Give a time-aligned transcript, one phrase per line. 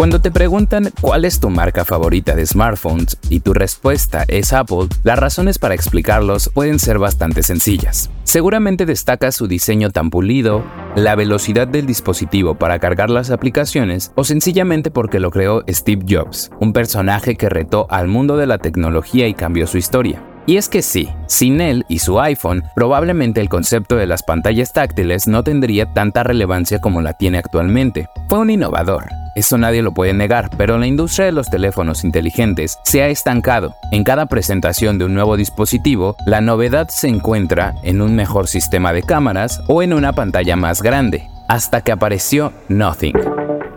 [0.00, 4.86] Cuando te preguntan cuál es tu marca favorita de smartphones y tu respuesta es Apple,
[5.02, 8.08] las razones para explicarlos pueden ser bastante sencillas.
[8.24, 10.64] Seguramente destaca su diseño tan pulido,
[10.96, 16.50] la velocidad del dispositivo para cargar las aplicaciones o sencillamente porque lo creó Steve Jobs,
[16.60, 20.24] un personaje que retó al mundo de la tecnología y cambió su historia.
[20.46, 24.72] Y es que sí, sin él y su iPhone, probablemente el concepto de las pantallas
[24.72, 28.08] táctiles no tendría tanta relevancia como la tiene actualmente.
[28.30, 32.78] Fue un innovador, eso nadie lo puede negar, pero la industria de los teléfonos inteligentes
[32.84, 33.74] se ha estancado.
[33.90, 38.92] En cada presentación de un nuevo dispositivo, la novedad se encuentra en un mejor sistema
[38.92, 43.14] de cámaras o en una pantalla más grande, hasta que apareció Nothing.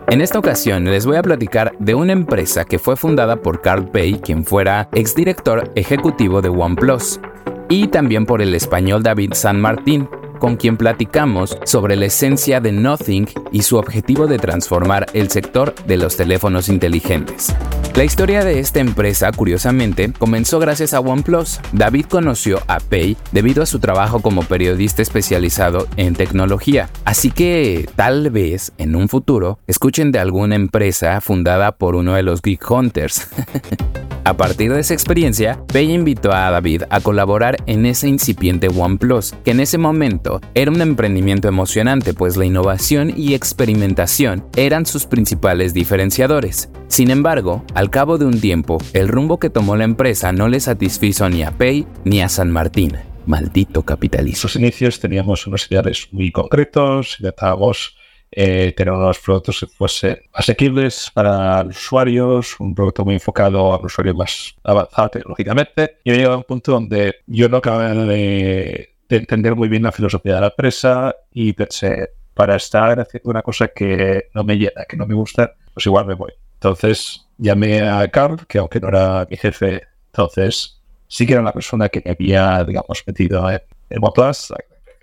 [0.08, 3.88] En esta ocasión les voy a platicar de una empresa que fue fundada por Carl
[3.88, 7.20] Pei, quien fuera exdirector ejecutivo de OnePlus,
[7.68, 10.08] y también por el español David San Martín,
[10.44, 15.74] con quien platicamos sobre la esencia de Nothing y su objetivo de transformar el sector
[15.86, 17.54] de los teléfonos inteligentes.
[17.94, 21.60] La historia de esta empresa, curiosamente, comenzó gracias a OnePlus.
[21.72, 27.88] David conoció a Pei debido a su trabajo como periodista especializado en tecnología, así que
[27.96, 32.70] tal vez en un futuro escuchen de alguna empresa fundada por uno de los Geek
[32.70, 33.28] Hunters.
[34.26, 39.34] A partir de esa experiencia, Pei invitó a David a colaborar en ese incipiente OnePlus,
[39.44, 45.04] que en ese momento era un emprendimiento emocionante, pues la innovación y experimentación eran sus
[45.04, 46.70] principales diferenciadores.
[46.88, 50.58] Sin embargo, al cabo de un tiempo, el rumbo que tomó la empresa no le
[50.58, 52.96] satisfizo ni a Pei ni a San Martín.
[53.26, 54.36] Maldito capitalismo.
[54.36, 57.94] En sus inicios teníamos unos ideales muy concretos, intentábamos
[58.36, 63.78] eh, tener unos productos que fuesen asequibles para los usuarios, un producto muy enfocado a
[63.78, 65.98] un usuario más avanzado tecnológicamente.
[66.02, 69.92] Y he llegado a un punto donde yo no acababa de, entender muy bien la
[69.92, 74.84] filosofía de la empresa y pensé, para estar haciendo una cosa que no me llena,
[74.88, 76.32] que no me gusta, pues igual me voy.
[76.54, 81.52] Entonces llamé a Carl, que aunque no era mi jefe, entonces sí que era la
[81.52, 83.60] persona que me había, digamos, metido en,
[84.00, 84.52] OnePlus,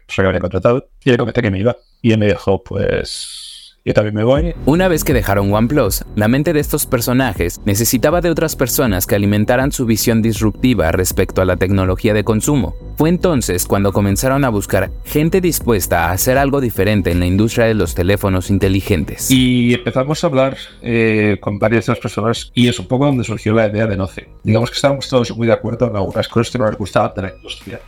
[0.07, 1.77] que había contratado, y le comenté que me iba.
[2.01, 3.51] Y él me dijo, pues
[3.83, 4.53] yo también me voy.
[4.67, 9.15] Una vez que dejaron OnePlus, la mente de estos personajes necesitaba de otras personas que
[9.15, 12.75] alimentaran su visión disruptiva respecto a la tecnología de consumo.
[12.97, 17.65] Fue entonces cuando comenzaron a buscar gente dispuesta a hacer algo diferente en la industria
[17.65, 19.31] de los teléfonos inteligentes.
[19.31, 23.23] Y empezamos a hablar eh, con varias de las personas y es un poco donde
[23.23, 24.29] surgió la idea de Noce.
[24.43, 27.21] Digamos que estábamos todos muy de acuerdo en algunas cosas que no nos gustaban de
[27.23, 27.79] la industria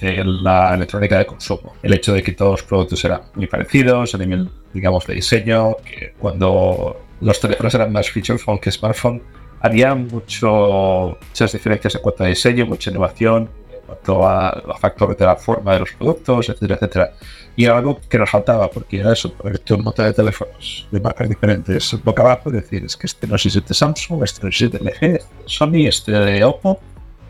[0.00, 1.74] la electrónica de consumo.
[1.82, 5.76] El hecho de que todos los productos eran muy parecidos a nivel, digamos, de diseño,
[5.84, 9.22] que cuando los teléfonos eran más feature phone que smartphone,
[9.60, 15.16] había mucho, muchas diferencias en cuanto a diseño, mucha innovación, en cuanto a los factores
[15.16, 17.12] de la forma de los productos, etcétera, etcétera.
[17.54, 21.00] Y era algo que nos faltaba, porque era eso, ponerte un montón de teléfonos de
[21.00, 24.48] marcas diferentes boca abajo y decir, es que este no es de Samsung, este no
[24.48, 26.80] es de LG, Sony, este de Oppo,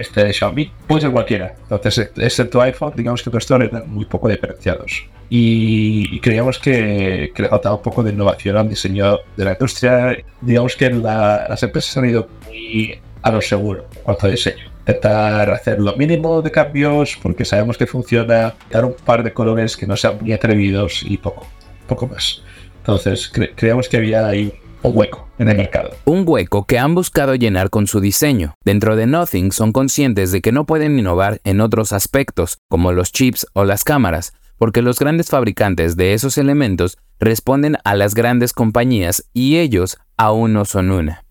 [0.02, 1.54] este de Xiaomi, puede ser cualquiera.
[1.62, 5.06] Entonces, excepto iPhone, digamos que el resto eran muy poco diferenciados.
[5.30, 10.18] Y, creíamos que, que, le faltaba un poco de innovación al diseño de la industria.
[10.42, 14.70] Digamos que las empresas han ido muy a lo seguro en cuanto a diseño.
[14.80, 19.76] Intentar hacer lo mínimo de cambios porque sabemos que funciona, dar un par de colores
[19.76, 21.46] que no sean muy atrevidos y poco,
[21.86, 22.42] poco más.
[22.78, 24.52] Entonces, creíamos que había ahí
[24.82, 25.91] un hueco en el mercado.
[26.04, 28.54] Un hueco que han buscado llenar con su diseño.
[28.65, 33.12] Dentro de Nothing son conscientes de que no pueden innovar en otros aspectos, como los
[33.12, 38.53] chips o las cámaras, porque los grandes fabricantes de esos elementos responden a las grandes
[38.53, 41.25] compañías y ellos aún no son una.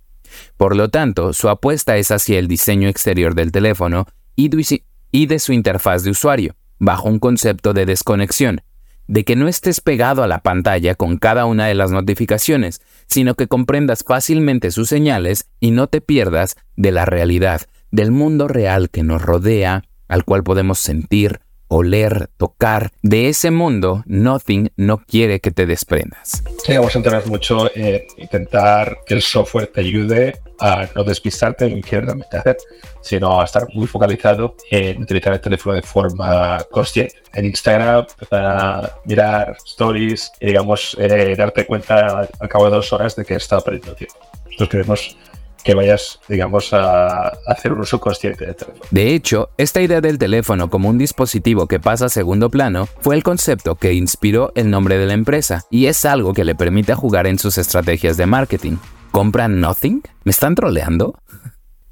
[0.57, 5.53] Por lo tanto, su apuesta es hacia el diseño exterior del teléfono y de su
[5.53, 8.62] interfaz de usuario, bajo un concepto de desconexión,
[9.11, 13.35] de que no estés pegado a la pantalla con cada una de las notificaciones, sino
[13.35, 18.89] que comprendas fácilmente sus señales y no te pierdas de la realidad, del mundo real
[18.89, 22.91] que nos rodea, al cual podemos sentir, oler, tocar.
[23.01, 26.44] De ese mundo, Nothing no quiere que te desprendas.
[26.63, 31.65] Sí, vamos a entender mucho en intentar que el software te ayude a no despistarte
[31.65, 32.57] en lo que hacer,
[33.01, 37.15] sino a estar muy focalizado en utilizar el teléfono de forma consciente.
[37.33, 43.15] En Instagram, para mirar stories y, digamos, eh, darte cuenta al cabo de dos horas
[43.15, 44.15] de que estado perdiendo tiempo.
[44.44, 45.17] Nosotros queremos
[45.63, 48.86] que vayas, digamos, a hacer un uso consciente del teléfono.
[48.92, 53.16] De hecho, esta idea del teléfono como un dispositivo que pasa a segundo plano fue
[53.16, 56.94] el concepto que inspiró el nombre de la empresa y es algo que le permite
[56.96, 58.78] jugar en sus estrategias de marketing.
[59.12, 60.02] ¿Compran Nothing?
[60.24, 61.16] ¿Me están troleando?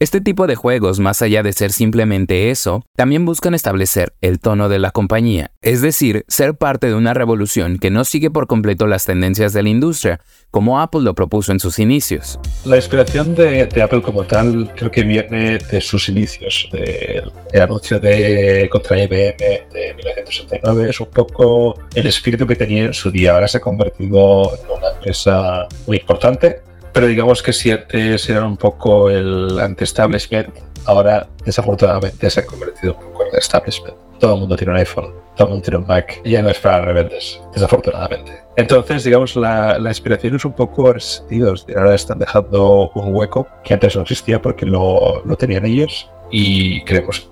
[0.02, 4.70] Este tipo de juegos, más allá de ser simplemente eso, también buscan establecer el tono
[4.70, 8.88] de la compañía, es decir, ser parte de una revolución que no sigue por completo
[8.88, 12.40] las tendencias de la industria, como Apple lo propuso en sus inicios.
[12.64, 18.70] La inspiración de, Apple como tal creo que viene de sus inicios, del anuncio de
[18.72, 23.50] contra IBM de 1969, es un poco el espíritu que tenía en su día, ahora
[23.50, 28.58] se ha convertido en una empresa muy importante pero digamos que si antes era un
[28.58, 30.50] poco el anti-establishment,
[30.86, 33.96] ahora desafortunadamente se ha convertido un poco en el establishment.
[34.20, 36.60] Todo el mundo tiene un iPhone, todo el mundo tiene un Mac, ya no es
[36.60, 38.34] para rebeldes, desafortunadamente.
[38.58, 41.66] Entonces, digamos, la, la inspiración es un poco resentidos.
[41.76, 46.84] Ahora están dejando un hueco que antes no existía porque lo, lo tenían ellos y
[46.84, 47.30] queremos,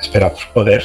[0.00, 0.82] esperamos poder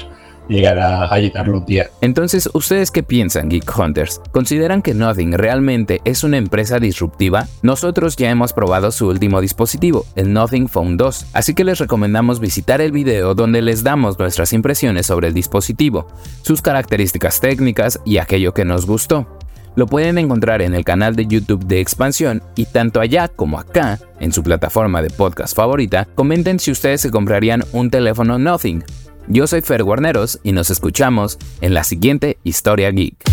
[0.48, 1.90] llegar a, llenarlo un día.
[2.02, 4.22] Entonces, ¿ustedes qué piensan, Geek Hunters?
[4.32, 7.48] ¿Consideran que Nothing realmente es una empresa disruptiva?
[7.62, 12.40] Nosotros ya hemos probado su último dispositivo, el Nothing Phone 2, así que les recomendamos
[12.40, 16.08] visitar el video donde les damos nuestras impresiones sobre el dispositivo,
[16.42, 19.28] sus características técnicas y aquello que nos gustó.
[19.76, 24.00] Lo pueden encontrar en el canal de YouTube de Expansión y tanto allá como acá,
[24.20, 28.84] en su plataforma de podcast favorita, comenten si ustedes se comprarían un teléfono Nothing
[29.28, 33.33] yo soy Fer Guarneros y nos escuchamos en la siguiente Historia Geek.